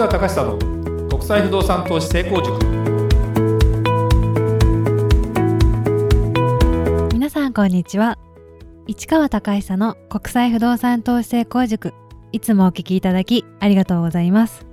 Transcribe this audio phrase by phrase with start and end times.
[0.00, 2.58] 川隆久の国際不動産投資成功塾。
[7.12, 8.16] 皆さんこんにちは。
[8.86, 11.92] 市川隆久の国際不動産投資成功塾。
[12.32, 14.64] いつもお聞きいただきありがとうございます。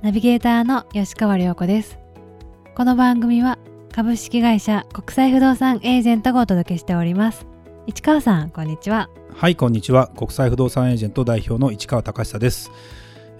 [0.00, 1.98] ナビゲーターの吉川良子です。
[2.74, 3.58] この番組は
[3.92, 7.46] 株式会社国際不動産エージェントがお届けしております。
[7.86, 9.10] 市川さんこんにちは。
[9.34, 10.08] はいこんにちは。
[10.16, 12.70] 国際不動産エージェント代表の市川隆久です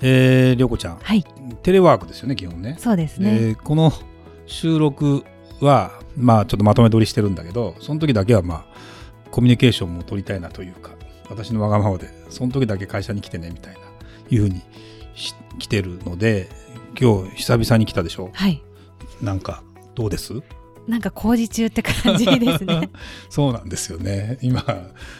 [0.00, 1.24] えー、りょうこちゃん、はい。
[1.62, 2.77] テレワークですよね基本ね。
[2.78, 3.92] そうですね、えーこの
[4.46, 5.24] 収録
[5.60, 10.90] はまあちょっとまとめ撮りしてるんだけどその時だけはまあコミュニケーションも取りたいなというか
[11.28, 13.80] 私のわがままでその時だけ会社に来てねみたいな
[14.30, 14.62] いうふうに
[15.14, 16.48] し来てるので
[17.01, 18.30] 今日久々に来たでしょ？
[18.32, 18.60] はい。
[19.23, 19.62] なんか
[19.95, 20.32] どうです？
[20.88, 22.90] なんか工事中って感じですね。
[23.30, 24.38] そうなんですよね。
[24.40, 24.64] 今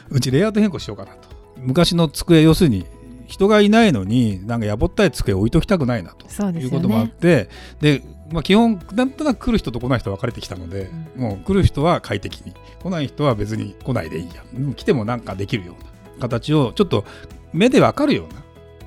[0.09, 1.29] うちレイアウト変更しようかなと。
[1.59, 2.87] 昔の机要するに
[3.31, 6.27] 人がいないのになんかやぼったい机置いときたくないなと。
[6.59, 7.49] いうこともあっねて
[7.81, 12.55] で、まあ、基本なんとなく来る人と来ない人分かれてきたので、もう来る人は快適に。
[12.83, 14.43] 来ない人は別に来ないでいいや
[14.75, 15.85] 来てもなんかできるよう
[16.19, 17.05] な形をちょっと
[17.53, 18.43] 目で分かるような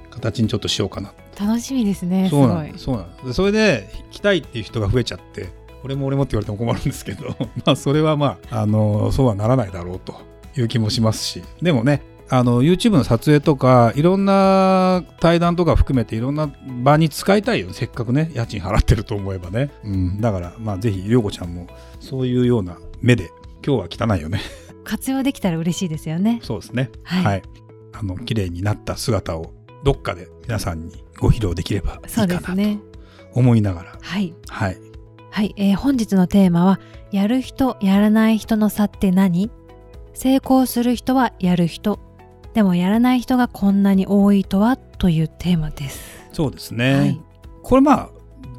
[0.10, 1.14] 形にちょっとしようかな。
[1.40, 5.50] 楽しみですねすそうなごいんそうなんそれで来たいっていう人が増えちゃって
[5.84, 10.14] 俺も俺もって言われても困るんですけど まあそれはまああのそうはならないだろうと
[10.56, 11.44] いう気もしますし。
[11.62, 12.04] でもね
[12.34, 21.68] あの YouTube の撮影とかいろんな対談とか含めていろんな場に使いたいよせっかくね家賃払ってると思えばね、うん、だからまあぜひ涼子ちゃんも
[22.00, 23.30] そういうような目で
[23.64, 24.42] 今日は汚いよね。
[24.84, 26.40] 活用できたら嬉しいですよね。
[26.42, 26.90] そうですね。
[27.04, 27.44] はい。
[27.94, 32.80] あの綺麗になった姿をどっかで皆さんにご披露できればいいそうかなと
[33.36, 34.34] 思いながら、はい。
[34.50, 34.78] はい。
[35.30, 36.80] はい、えー本日のテーマは
[37.12, 39.52] やる人やらない人の差って何？
[40.16, 42.00] 成功する人はやる人
[42.54, 46.24] でもやらない人がこんなに多いとはというテーマです。
[46.32, 47.22] そうですね、はい。
[47.64, 48.10] これまあ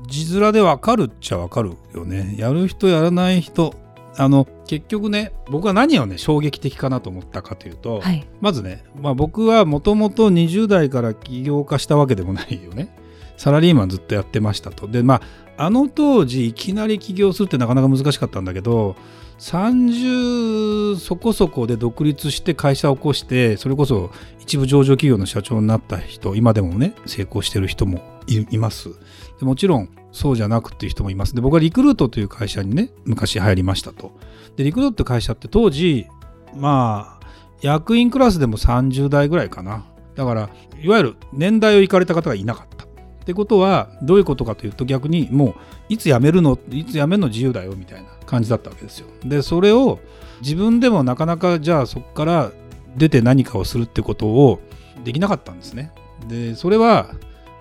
[0.08, 2.34] 字面でわかるっちゃわかるよね。
[2.36, 3.74] やる人やらない人。
[4.16, 8.26] あの結局ね僕は何をね衝撃的かなと思ったかというと、はい。
[8.40, 12.96] まずね、まあ、僕はもともと20代から起業家したわけでもないよね。
[13.36, 14.86] サラリーマンずっとやってましたと。
[14.86, 15.14] でま
[15.56, 18.96] ああの当時いきなり起業するってなかなか難しかったんだけど
[19.38, 28.90] 30そこそこで独立して会社を起こしてそれこそ一部上場企業の社長になった人今でもね成功してる人もいます。
[29.38, 31.34] でもちろんそうじゃなくっていう人もいます。
[31.34, 34.12] で僕はリクルートという会社にね昔入りましたと。
[34.56, 36.06] でリクルートって会社って当時
[36.54, 37.26] まあ
[37.60, 39.84] 役員クラスでも30代ぐらいかな。
[40.14, 42.84] だからいわゆる年代を行かれた方がいなかった。
[42.84, 42.86] っ
[43.24, 45.54] てことはどういうことかというと逆にもう
[45.88, 48.08] いつ辞めるのいつ辞めるの自由だよみたいな。
[48.24, 49.06] 感じだったわけですよ。
[49.24, 50.00] でそれを
[50.40, 52.52] 自分でもなかなかじゃあそこから
[52.96, 54.60] 出て何かをするってことを
[55.04, 55.92] できなかったんですね。
[56.28, 57.10] でそれは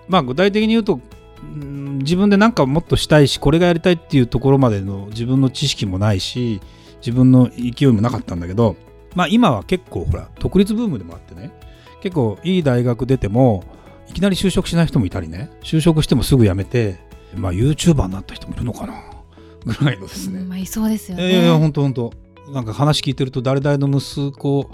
[0.08, 1.00] まあ具体的に言うと
[1.98, 6.60] 自分で何かもっとしたいしこれがやりたいっていうところまでの自分の知識もないし
[6.98, 8.76] 自分の勢いもなかったんだけど
[9.14, 11.52] まあ今は結構ほら独立ブームでもあってね
[12.02, 13.64] 結構いい大学出ても
[14.08, 16.98] いきなり就職しない人もいたりね就職してもすぐ辞めて
[17.34, 19.13] まあ YouTuber になった人もいるのかな。
[19.64, 21.30] ぐらいのですね、うんまあいそうですよね。
[21.30, 22.12] いやいや本当本当。
[22.52, 24.70] なんか話聞いてると誰々の息子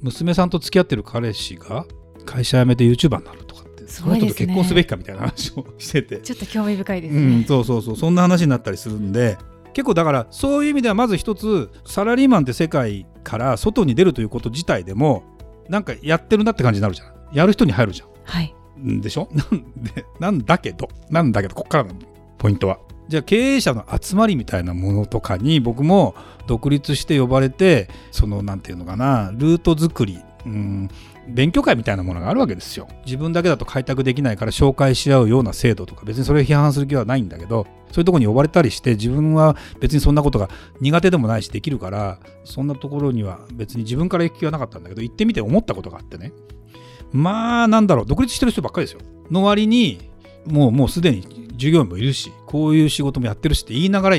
[0.00, 1.86] 娘さんと付き合ってる彼氏が
[2.26, 6.18] 会社辞めて YouTuber になるとかってすその人と結婚すべきかみたいな話をしてて。
[6.18, 7.96] ちょっと興味深いですうん、ね、そうそうそう。
[7.96, 9.38] そんな話になったりするんで。
[9.72, 15.22] 結構だからそういう意味ではまず一つサラリーマンって世界から外に出るということ自体でも
[15.68, 17.12] なんかやってるなって感じになるじゃん。
[17.32, 18.54] やる人に入るじゃはい。
[18.78, 19.28] んでしょ？
[19.32, 21.94] なんでなんだけどなんだけどこっからの
[22.36, 22.80] ポイントは
[23.12, 26.14] じゃあ経営者の集まりみたいなものとかに僕も
[26.46, 30.88] 独立して呼ばれてそのなんていうのかなルート作りうん
[31.28, 32.88] 勉強会みたいなものがあるわけですよ。
[33.04, 40.48] 自分だけだと開拓できないから紹介し合うような制度とか別にそれを批判する気はないんだけどそういうとこに呼ばれたりして自分は別にそんなことが
[40.80, 46.32] 苦手でもないしできるからそんなところには別に自分から行く気はなかったんだけど行ってみて思ったことがあってね。
[47.12, 49.02] まあなんだろう独立してる人ばっかりですよ。
[49.30, 50.11] の割に
[50.46, 54.16] もうもうすでに従業員もいるしこういう仕事もやってるしって言いながら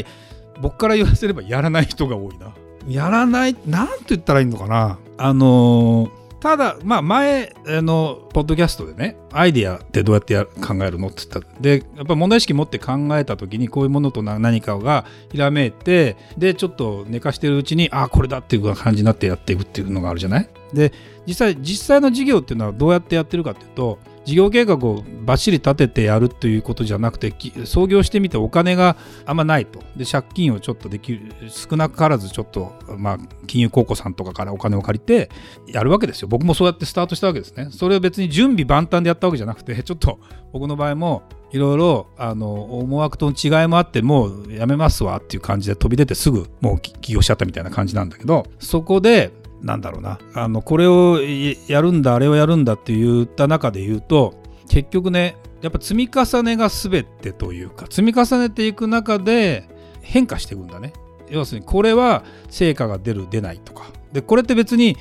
[0.62, 2.54] 僕から言わせればやらない人が多いな。
[2.88, 3.56] やらない？
[3.66, 5.00] なんて言ったらいいのかな？
[5.18, 11.62] あのーただまあ前あのポッドキャストでねアイディアってどうやってや考えるのって言った。
[11.62, 20.50] でやっぱ問題意識持って考えた時にこういうものとな何かがひらめいてでちょっと寝かしてるうちにあこれだっていう感じになってやっていくっていうのがあるじゃない？
[20.74, 20.92] で
[21.26, 27.34] 実際実際の事業っていうのはどうやってやってるかっていうと事業計画をばっしり立ててやるということじゃなくて
[27.66, 29.82] 創業してみてお金があんまないと。
[29.96, 33.18] で借金をちょっとできる少なからずちょっと、まあ、
[33.48, 35.30] 金融高校さんとかからお金を借りて
[35.68, 36.28] やるわけですよ。
[36.28, 37.68] 僕もそうやってスタートしたわけですね。
[37.72, 40.20] それは別に準備万端でやったわけじゃなくてちょっと
[40.52, 49.32] 僕の場合もいろいろあの思惑との違いもあってもうやめますわっていう感じで飛び出てすぐもう起業しちゃったみたいな感じなんだけどそこで
[49.64, 50.20] なんだろうな。
[50.36, 51.20] あのこれを
[51.68, 54.36] やるんだあれをやるんだって言った中で言うと
[54.70, 59.68] 結局ねやっぱ積み重ねが全てというか積み重ねていく中で
[60.02, 60.94] 変化していくんだね。
[61.30, 63.86] 要するにこれは成果が出る出ないとか。
[64.12, 64.98] でこれって別に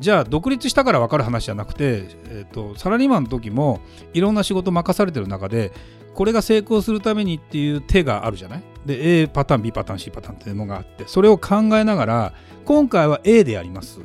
[0.00, 3.80] じゃあ独立したから分かる話じゃなくて、えーと、サラリーマンの時も
[4.12, 5.72] いろんな仕事任されてる中で
[6.14, 8.62] これが成功するためにっていう手があるじゃない？
[8.86, 12.32] で A パターン B パターン C パターンっていうのがあってそれを考えながら
[12.64, 14.00] 今回は A でやります。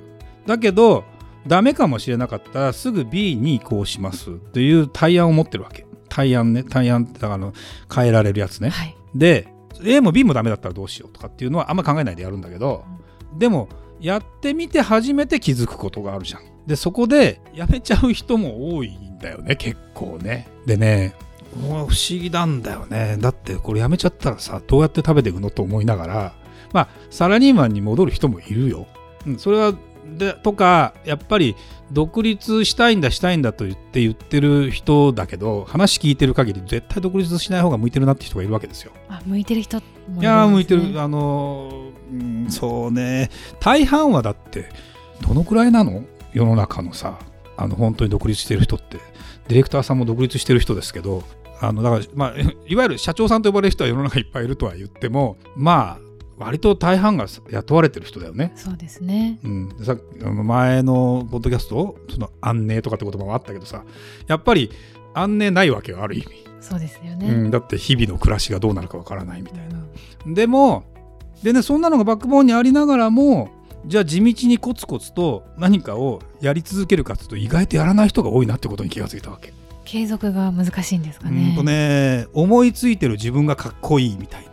[0.45, 1.03] だけど
[1.47, 4.39] ダメかもしれなかったらすぐ B に移行します。
[4.53, 5.85] という対案を持ってるわけ。
[6.09, 6.63] 対案ね。
[6.63, 7.51] 対案ってだから
[7.93, 9.47] 変えられるやつね、はい、で
[9.83, 12.83] A も B もダメだったらどうしようとかっていうのはあんま考えないでやるんだけど、
[13.31, 16.41] うん、でもやってみて初めて気づくことがあるじゃん。
[16.67, 20.47] でそこでやめちゃう人も多いんだよね結構ね。
[20.65, 21.15] でね
[21.55, 23.17] 不思議なんだよね。
[23.19, 26.33] だってこれやめちゃったらさどうやって食べていくのと思いながら
[26.73, 28.87] まあサラリーマンに戻る人もいるよ、
[29.25, 29.73] うん、それは
[30.17, 31.55] でとかやっぱり
[31.91, 38.91] 独立したいんだしたいんだと言って言ってる人だけど話聞いてる限り絶対独立しない方が向いてるなって人がいるわけですよ。
[39.07, 39.83] あ向いてる人ね、
[40.19, 40.99] いや向いてる。
[41.01, 43.29] あの、うん、そうね。
[43.59, 44.69] 大半はだって
[45.27, 46.03] どのくらいなの？
[46.33, 47.19] 世の中のさ
[47.59, 48.97] あの本当に独立してる人って
[49.50, 51.23] ディレクターさんも独立してる人ですけど
[51.59, 52.33] あのだからまあ
[52.67, 58.53] いわゆる社長さんと呼ばれる人は世の中いっぱいいるとは言ってもまあ割と大半が雇われてる人だよね。
[58.56, 59.39] そうですね。
[59.44, 63.83] うん、さ前のポッドキャストその安寧とかって言葉もあったけどさ
[64.27, 64.71] やっぱり
[65.13, 66.27] 安寧ないわけよある意味。
[66.61, 69.83] そうですよね、うん、だって日々の暮らしがどうなるかわからないみたいな。
[70.25, 70.85] うん、でも
[71.44, 73.50] でねそんなのがバックボーンにありながらも
[73.85, 79.53] じゃあ地道にコツコツと何かをやり続けるかっていうと意外とやらない人が多いなってことに気がついたわけ。
[79.85, 81.49] 継続が難しいんですかね。
[81.49, 84.49] うんとね思いついてる自分がかっこいいみたいな。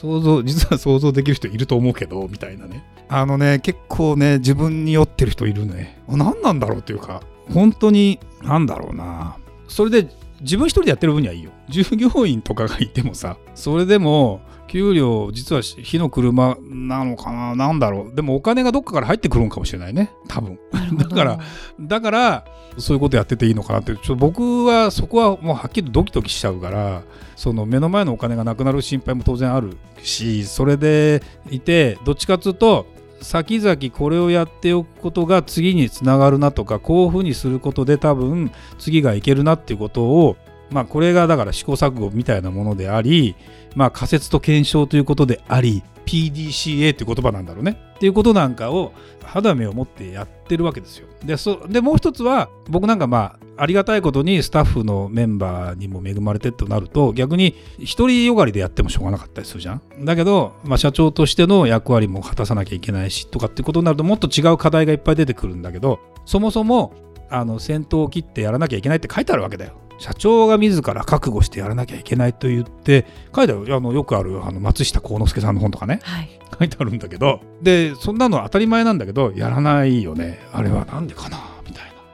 [0.00, 7.22] 想像実は想像できる人いると思うけどみたいなねあのね結構ね自分に酔ってる人いるね何なんだろうっていうか
[7.52, 9.36] 本当に何だろうな
[9.68, 10.08] それで
[10.40, 11.50] 自分一人でやってる分にはいいよ。
[11.68, 17.56] 従業員とかがいてもさそれでも給料実は火の車なのかな？
[17.56, 18.14] なんだろう？
[18.14, 20.12] でもお金がどっかから入ってくるんかもしれないね。
[20.28, 20.58] 多分。
[20.96, 21.40] だから
[21.80, 22.44] だから
[22.78, 23.94] そういうことやってていいのかなって。
[23.94, 27.02] ちょっと僕はそこはもうはっきりドキドキしちゃうから
[27.34, 32.86] その目の前のお金がなくなる心配も当然あるしそれでいてどっちかっていうと
[33.20, 40.36] 先々これをやっておくことが次につながるなとかこういうふうにすることで多分次がいけるなっていうことを
[40.70, 43.36] まあこれがだから試行錯誤みたいなものであり
[43.74, 48.92] まあ仮説と検証ということであり PDCA っていう言葉なんだろうねっていうことなんかを
[49.24, 51.06] 肌目を持ってやってるわけですよ。
[51.24, 59.82] でそでもう一つは僕なんかまあありがたいことにスタッフのメンバーにも恵まれてとなると逆に一人よがりでやってもしょうがなかったりするじゃん。
[60.04, 66.94] だけど、まあ、社長としての役割も果たさなきゃいけないしとかってことになるともっと違う課題がいっぱい出てくるんだけどそもそも
[67.28, 69.74] あの先頭を切ってやらなきゃいけないって書いてあるわけだよ。
[69.98, 73.04] 社長が自ら覚悟してやらなきゃいけないと言って
[73.36, 73.74] 書いてある。
[73.74, 77.40] あのよくあるあの松下幸之助さんの本とかね、はい、書いてあるんだけど。
[77.60, 80.40] でそんなの当たり前なんだけどやらないよね。
[80.54, 81.36] あれはなんでかな、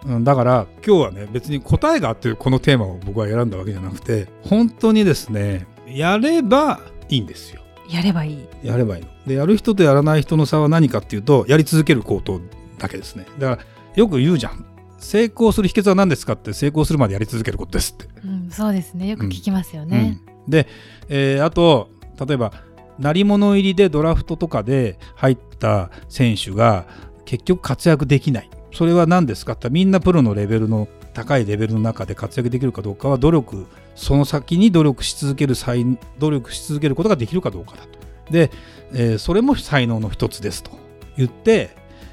[0.06, 7.63] うん、だから今日はね別に答えがあってこのテーマを僕は選んだわけじゃなくて本当にですねやればいいんですよ。
[7.89, 8.46] やればいい。
[8.63, 9.08] やればいいの。
[9.27, 12.41] でやる人とやらない人の差は何かっていうとやり続けること
[12.79, 13.27] だけですね。
[13.39, 14.65] だからよく言うじゃん。
[14.98, 19.08] 成功する秘訣は何ですかって成功するまでやり続けることですって、うん、そうですね。
[19.08, 20.67] よく聞きますよね、うんうん、で、
[21.08, 21.91] えー、あと
[22.27, 22.53] 例えば
[22.98, 26.86] 鳴り物入りでドラフトとかで入った選手が
[27.25, 35.85] 結局活躍できないそれは何ですかってみんなプロのレベルの高いレベルの中で活躍できるかどうかは努力その先に努力し続ける才
[36.19, 37.99] 努力し続けることができるかどうかだと。
[38.31, 38.51] で、
[38.93, 40.73] えー、それも才能の一つですと
[41.17, 41.70] 言って、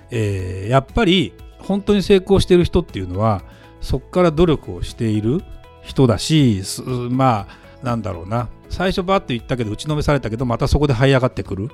[0.10, 3.44] えー、やっぱり本当に成功してる人っていうのは
[3.82, 5.42] そこから努力をしている
[5.82, 6.62] 人だし
[7.10, 7.48] ま
[7.82, 8.48] あなんだろうな。
[8.70, 11.70] 最初バッと言ったけど打ちのめされたけどまたそこで這い上がってくる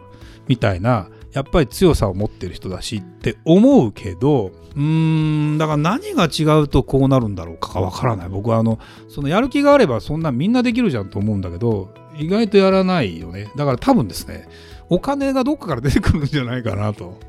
[0.50, 8.30] みたいなやっぱり強さを持ってる人だしって思うけどうーんだから何が違うとこうなるんだろうかわからない。
[8.30, 13.52] 僕はあのそのやる気があればそんなみんなできるじゃんと思うんだけど意外とやらないよね。
[13.56, 14.48] だから多分ですね
[14.90, 17.20] お金がどっかから出てくるんじゃないかなと。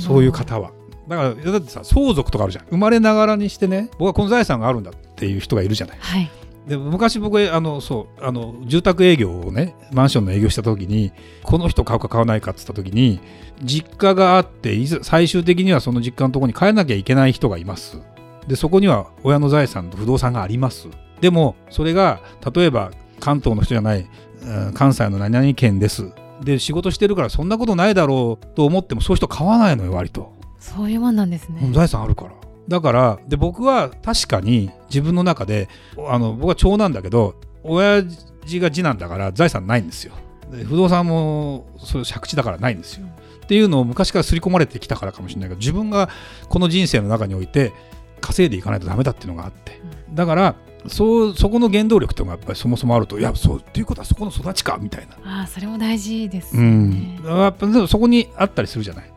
[0.00, 0.72] そういう方は。
[1.08, 2.66] だからだってさ相続とかあるじゃん。
[2.66, 5.98] 生まれながらにしてね僕はこの財産があるんだっっていう人がいるじゃない。
[6.00, 6.30] はい。
[6.70, 11.12] で昔僕あのそうあの住宅営業をねマンションの営業した時に
[11.42, 13.18] この人買うか買わないかって言った時に
[13.60, 17.98] 実家があって最終的にはその実家のところに帰らなきゃいけない人がいます
[18.46, 20.86] でそこには親の財産と不動産があります
[21.20, 22.20] でもそれが
[22.54, 26.12] 例えば関東の人じゃない、うん関西の何々県です
[26.42, 30.32] で仕事してるからそんなことないだろうと思ってもそういう人買わないのよ割と。
[30.58, 31.70] そういうもんなんですね。
[31.74, 32.32] 財産あるから
[32.70, 35.68] だからで僕は確かに自分の中で
[36.08, 37.34] あの僕は長男だけど
[37.64, 38.02] 親
[38.46, 40.14] 父が次男だから財産ないんですよ。
[40.52, 43.06] で不動産もそれ借地だからないんですよ。
[43.44, 46.08] っていうのを昔から刷り込まれてきたからかもしれないけど自分が
[46.48, 47.72] この人生の中において
[48.20, 49.80] 稼いでいかないとダメだっていうのがあって。
[50.14, 50.54] だから
[50.86, 55.40] そうそこの原動力っていうのがやっぱりそもそもあるといやそうっていうことはそこの育ちかみたいな。
[55.40, 56.66] ああ、それも大事ですうね。
[56.68, 59.12] ん、やっぱそこにあったりするじゃない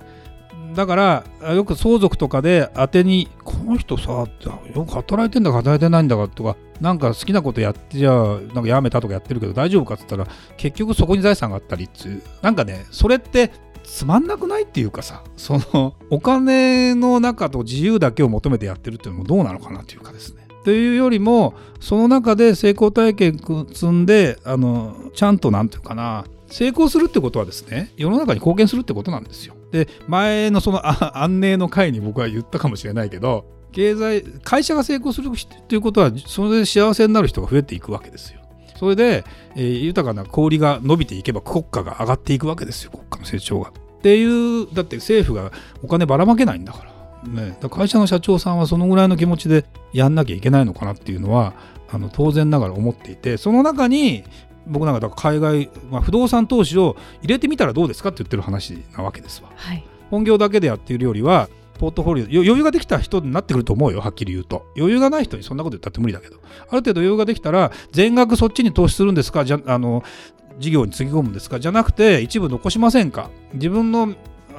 [0.74, 0.96] だか
[1.42, 10.27] らよく相続とかで当てにこの人さよく働いてんだか働いてないんだかとかなんか好きなことやってじゃあなんかやめたとかやってるけど大丈夫かっつったら
[10.58, 13.51] 結局そこに財産があったりっつうなんかねそれって
[13.84, 29.56] つまんなくないっていうかさそのお金の中と自由だけを求めてやってるっていうのもどうなのかなというかですねというよりもその中で成功体験積んであのちゃんとなんていうかな成功するってことはですね世の中に貢献するってことなんですよ。
[29.74, 30.82] で前のその
[31.18, 38.39] 安寧の会に僕は言ったかもしれないけど経済会社が成功するっていうことはそれで幸せになる人が増えていくわけですよ。
[38.77, 39.24] それで、
[39.56, 43.72] えー豊かな小売が伸びていけば国家が上がっていくわけですよ国家の成長が。
[43.72, 45.51] っていうだって政府が
[45.82, 46.94] お金ばらまけないんだから。
[47.30, 51.53] ね、だから会社の社長さんはそのぐらいの気持ちでやんなきゃいけないのかなっていうのは
[51.89, 54.24] あの当然ながら思っていてその中に
[54.67, 59.50] 僕なんかだから海外、まあ、不動産投資を入れてみたらどうですかって言ってる話なわけですわ。
[59.55, 59.84] はい。
[60.10, 64.65] 本業だけでやっているよりはポートフォリオよ余裕ができた人になってくると思うよはっきり言うと。
[64.77, 66.38] 余裕がない人にそんなこと言ったって無理だけど。
[66.38, 69.43] ある程度余裕ができたら全額そっちに投資するんですか？
[69.43, 70.03] じゃあの
[70.60, 71.60] 事業につぎ込むんですか？
[71.60, 73.29] じゃなくて一部残しませんか？
[73.53, 74.13] 自分の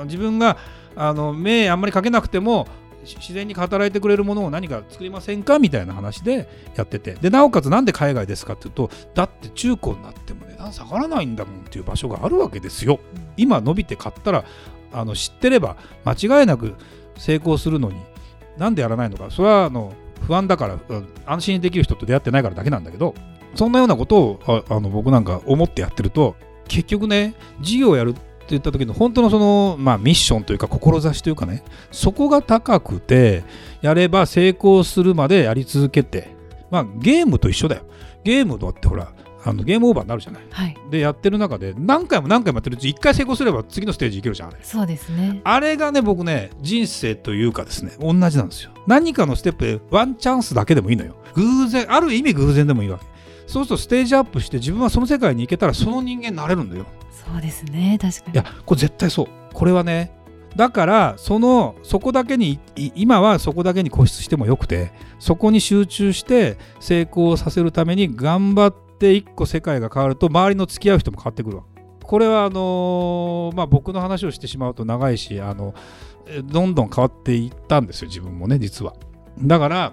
[0.05, 0.59] 自分が
[0.97, 7.15] あの目あんまりかけなくてもし自然に働いてくれるものを何か作りませんかみたいな話でやってて。
[7.15, 13.01] でなおかつなんで海外ですかっていうとだって中古になっても値段下がらないんだもんっていう場所があるわけですよ。
[13.37, 14.45] 今伸びて買ったら
[14.93, 16.75] あの知ってれば間違いなく
[17.17, 17.97] 成功するのに
[18.59, 19.31] なんでやらないのか。
[19.31, 19.93] それはあの
[20.27, 23.15] 不安だからうん安心できる人と出会ってないからだけなんだけど
[23.55, 33.43] そんなようなことをああの僕なんか思ってやってると結局ね事業をやるって言った時の本当のその、まあ、ミッションというか志というかねそこが高くて
[33.81, 36.29] やれば成功するまでやり続けて
[36.71, 37.83] まあゲームと一緒だよ。
[38.23, 39.13] ゲームだってほら
[39.47, 40.43] あのゲームオーバーになるじゃない。
[40.51, 40.77] はい。
[40.91, 44.59] でやってる中で何回も何回もやってるうち1回成功すれば次のステージいけるじゃんあれ。
[44.63, 45.41] そうですね。
[45.45, 48.73] あれがね僕ね人生というかですね同じなんですよ。
[48.87, 51.17] 何かのステップでワンチャンスだけでもいいのよ。
[51.35, 53.15] 偶然ある意味偶然でもいいわけ。
[53.47, 56.87] そうするとステージアップして自分はその世界に行けたらその人間になれるんだよ
[57.25, 57.99] そうですね。
[58.01, 58.33] 確かに。
[58.35, 60.13] いやこれ絶対そうこれはね
[60.57, 62.61] だからそのそこだけに
[62.95, 71.65] 今はそこだけに固執してもよくてそこに集中して成功させるために頑張って一個世界が変わると周りの付き合う人も変わってくるわ
[72.05, 75.75] これはあのーまあ僕の話をしてしまうと長いしあの
[76.45, 78.95] どんどん変わっていったんですよ自分もね実は
[79.41, 79.93] だから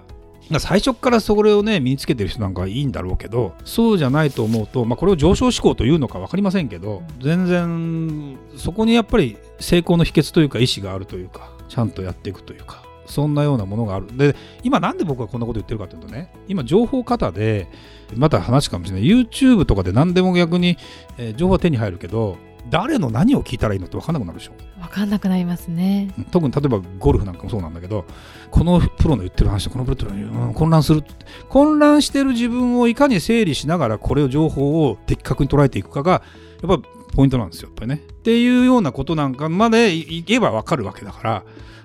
[0.58, 14.16] 最初からそれをね身につけてる人なんかいいんだろうけどそうじゃないと思うと、まあ、これを上昇志向というのか分かりませんけど全然そこにやっぱり成功の秘訣というか意志があるというかちゃんとやっていくというかそんなようなものがある。
[14.16, 17.68] で今なんで僕がこんなこと言ってるかというとね今情報過多で
[18.14, 19.08] また話かもしれない。
[19.08, 20.76] YouTube とかで何でも逆に、
[21.18, 22.36] え情報は手に入るけど
[22.70, 24.52] 誰の何を聞いたらいいのって分かんなくなるでしょ。
[24.82, 26.12] わかんなくなりますね。
[26.32, 28.04] 特に例えばゴルフなんかもそうなんだけど
[28.50, 31.04] このプロの言ってる話とこのプロの言ってる、うん混乱する
[31.48, 36.22] 混乱してる自分をいかに整理しながらこれを情報を的確に捉えていくかが
[36.62, 38.02] やっぱポイントなんですよやっぱりね。
[38.10, 41.44] っていうようなことなんかまでいけばわかるわけだから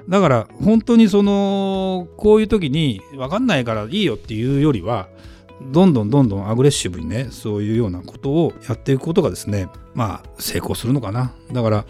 [0.10, 5.08] だから本当にそのこういう時に分かんないからいいよっていうよりは
[5.62, 11.86] どんどんどんどんアグレッシブにねそういうようなことをやっていくことがですねまあ成功するのかなだから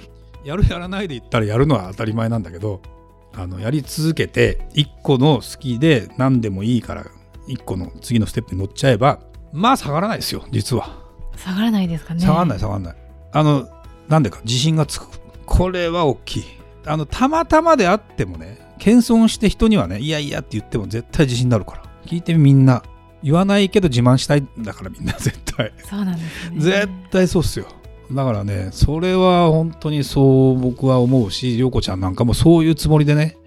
[0.47, 2.81] やるやらないで言ったらやるのは当たり前なんだけど
[3.33, 7.05] あのやり続けて一個の好きで何でもいいから
[7.47, 9.19] 一個の次のステップに乗っちゃえば
[9.51, 11.05] まあ下がらないですよ実は。
[11.35, 12.21] 下がらないですかね。
[12.21, 12.95] 下がらない下がらない。
[13.33, 13.67] あの
[14.07, 15.07] なんでか自信がつく。
[15.45, 16.43] これは大きい。
[16.85, 21.83] あのたまたまであってもね謙遜して人にはねいやいやって言っても絶対自信になるから。
[22.05, 22.83] 聞いてみみんな。
[23.21, 25.73] 言わないけど自慢したいんだからみんな絶対。
[25.83, 26.59] そうなんですね。
[26.59, 27.67] 絶対そうっすよ
[28.11, 33.37] だからねそれは本当にそう僕は思うし涼子ちゃんなんかもそういうつもりでね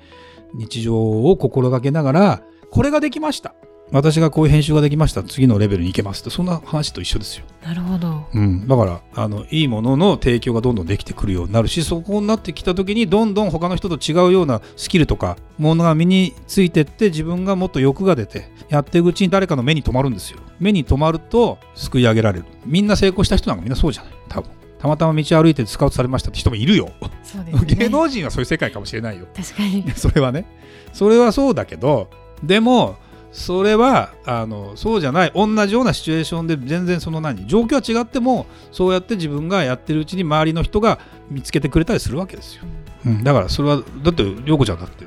[0.55, 3.55] 日常を心がけながらこれができました。
[3.93, 8.25] 私がこういう編集ができました次のレベルに行けますってそんな話と一緒ですよ、なるほど。
[8.33, 20.39] うん、だからあのいいものの提供がどんどんできてくるようになるしそこになってきた時にどんどん他の人と違うようなスキルとかものが身についてって自分がもっと欲が出てやっていくうちに誰かの目に留まるんですよ。
[20.61, 22.45] 目に留まるとすくい上げられる。
[22.65, 24.13] みんな成功した人なんかみんなそうじゃない。
[24.29, 24.51] 多分。
[24.79, 26.91] たまたま道歩いてスカウトされましたって人もいるよ。
[27.23, 27.65] そうですね。
[27.77, 29.27] 芸能人はそういう世界かもしれないよ。
[29.37, 29.85] 確かに。
[29.95, 30.47] それはね。
[30.93, 32.09] それはそうだけど
[32.43, 32.97] でも
[33.33, 35.33] それはあのそうじゃない。
[35.35, 40.99] 同じようなシチュエーションで全然その何状況は違ってもそうやって自分がやってるうちに周りの人が
[41.31, 42.65] 見つけてくれたりするわけですよ、
[43.07, 45.05] うん、だからそれはだって涼子ちゃんだって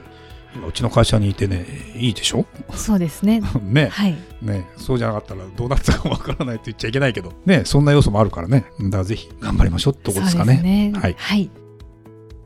[0.56, 1.66] 今うちの会社にいてね
[1.96, 2.46] いいでしょ？
[2.76, 3.42] そうですね。
[3.62, 3.88] ね。
[3.88, 4.16] はい。
[4.42, 4.70] ね。
[4.78, 7.34] そうじゃなかったらどうなってたかわからないって言っちゃいけないけど。
[7.46, 7.64] ね。
[7.66, 8.66] そんな要素もあるからね。
[8.80, 10.62] だからぜひ頑張りましょうってとこですかね。
[10.62, 10.94] ね。
[10.96, 11.16] はい。
[11.18, 11.50] はい。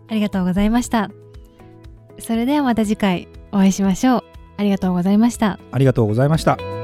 [0.09, 1.11] ありがとうございました。
[2.19, 4.23] それではまた次回お会いしましょう
[4.57, 5.59] ありがとうございました。
[5.71, 6.76] ありがとうございました。